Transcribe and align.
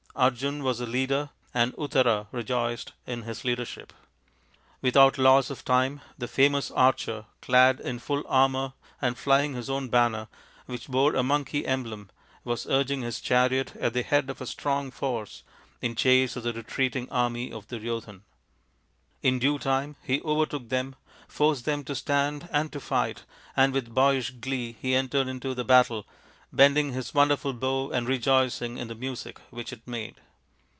Arjun 0.13 0.61
was 0.61 0.79
the 0.79 0.85
leader, 0.85 1.29
and 1.53 1.73
Uttara 1.77 2.27
rejoiced 2.33 2.91
in 3.07 3.21
his 3.21 3.45
leadership. 3.45 3.93
Without 4.81 5.17
loss 5.17 5.49
of 5.49 5.63
time 5.63 6.01
the 6.17 6.27
famous 6.27 6.67
THE 6.67 6.73
FIVE 6.73 6.75
TALL 6.75 6.91
SONS 6.91 7.01
OF 7.01 7.05
PANDU 7.05 7.13
97 7.13 7.15
archer, 7.15 7.31
clad 7.41 7.79
in 7.89 7.99
full 7.99 8.23
armour 8.27 8.73
and 9.01 9.17
flying 9.17 9.53
his 9.53 9.69
own 9.69 9.87
banner, 9.87 10.27
which 10.65 10.89
bore 10.89 11.15
a 11.15 11.23
monkey 11.23 11.65
emblem, 11.65 12.09
was 12.43 12.67
urging 12.67 13.03
his 13.03 13.21
chariot 13.21 13.73
at 13.77 13.93
the 13.93 14.03
head 14.03 14.29
of 14.29 14.41
a 14.41 14.45
strong 14.45 14.91
force 14.91 15.43
in 15.81 15.95
chase 15.95 16.35
of 16.35 16.43
the 16.43 16.51
retreating 16.53 17.09
army 17.09 17.49
of 17.49 17.69
Duryodhan. 17.69 18.23
In 19.23 19.39
due 19.39 19.57
time 19.59 19.95
he 20.03 20.21
overtook 20.23 20.67
them, 20.67 20.95
forced 21.29 21.63
them 21.63 21.85
to 21.85 21.95
stand 21.95 22.49
and 22.51 22.69
to 22.73 22.81
fight, 22.81 23.23
and 23.55 23.71
with 23.73 23.95
boyish 23.95 24.31
glee 24.31 24.75
he 24.81 24.93
entered 24.93 25.29
into 25.29 25.53
the 25.53 25.63
battle, 25.63 26.05
bending 26.53 26.91
his 26.91 27.13
wonderful 27.13 27.53
bow 27.53 27.89
and 27.91 28.09
rejoicing 28.09 28.77
in 28.77 28.89
the 28.89 28.95
music 28.95 29.39
which 29.51 29.71
it 29.71 29.79
made. 29.87 30.15